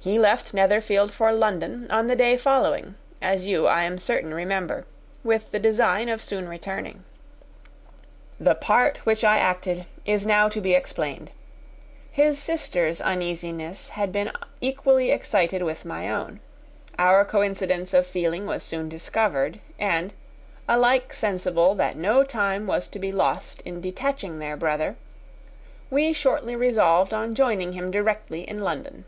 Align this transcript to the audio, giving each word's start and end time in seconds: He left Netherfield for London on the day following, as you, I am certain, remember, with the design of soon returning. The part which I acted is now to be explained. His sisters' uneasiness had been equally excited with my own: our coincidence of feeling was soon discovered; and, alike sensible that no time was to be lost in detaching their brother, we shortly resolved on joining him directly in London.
He 0.00 0.18
left 0.18 0.52
Netherfield 0.52 1.14
for 1.14 1.32
London 1.32 1.90
on 1.90 2.08
the 2.08 2.14
day 2.14 2.36
following, 2.36 2.94
as 3.22 3.46
you, 3.46 3.66
I 3.66 3.84
am 3.84 3.96
certain, 3.98 4.34
remember, 4.34 4.84
with 5.22 5.50
the 5.50 5.58
design 5.58 6.10
of 6.10 6.22
soon 6.22 6.46
returning. 6.46 7.04
The 8.38 8.54
part 8.54 8.98
which 9.06 9.24
I 9.24 9.38
acted 9.38 9.86
is 10.04 10.26
now 10.26 10.50
to 10.50 10.60
be 10.60 10.74
explained. 10.74 11.30
His 12.12 12.38
sisters' 12.38 13.00
uneasiness 13.00 13.88
had 13.88 14.12
been 14.12 14.30
equally 14.60 15.10
excited 15.10 15.62
with 15.62 15.86
my 15.86 16.10
own: 16.10 16.40
our 16.98 17.24
coincidence 17.24 17.94
of 17.94 18.06
feeling 18.06 18.44
was 18.44 18.62
soon 18.62 18.90
discovered; 18.90 19.58
and, 19.78 20.12
alike 20.68 21.14
sensible 21.14 21.74
that 21.76 21.96
no 21.96 22.22
time 22.22 22.66
was 22.66 22.88
to 22.88 22.98
be 22.98 23.10
lost 23.10 23.62
in 23.62 23.80
detaching 23.80 24.38
their 24.38 24.58
brother, 24.58 24.96
we 25.88 26.12
shortly 26.12 26.54
resolved 26.54 27.14
on 27.14 27.34
joining 27.34 27.72
him 27.72 27.90
directly 27.90 28.42
in 28.46 28.60
London. 28.60 29.06